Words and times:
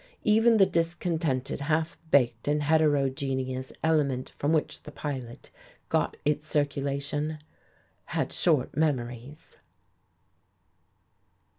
Even 0.23 0.57
the 0.57 0.65
discontented, 0.65 1.61
half 1.61 1.95
baked 2.09 2.47
and 2.47 2.63
heterogeneous 2.63 3.71
element 3.83 4.31
from 4.35 4.51
which 4.51 4.81
the 4.81 4.91
Pilot 4.91 5.51
got 5.89 6.17
its 6.25 6.47
circulation 6.47 7.37
had 8.05 8.31
short 8.33 8.75
memories. 8.75 9.57